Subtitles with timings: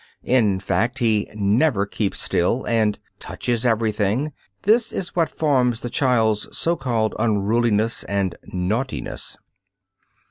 [0.23, 4.31] _In fact, he "never keeps still," and "touches everything."
[4.63, 9.37] This is what forms the child's so called "unruliness" and "naughtiness."